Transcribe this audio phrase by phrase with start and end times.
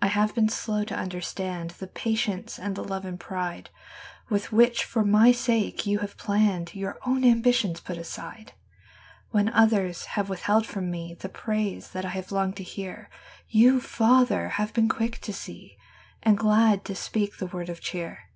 [0.00, 3.70] I have been slow to understand The patience and the love and pride
[4.28, 8.52] "With which for my sake you have hour own ambitions put aside.
[9.32, 13.10] from me The praise that I have longed to hear,
[13.52, 15.76] Y>u, Father, have been quick to see
[16.24, 18.30] Ar^d glad to speak the word of cheer.